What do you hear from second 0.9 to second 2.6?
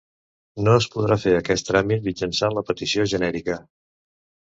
podrà fer aquest tràmit mitjançant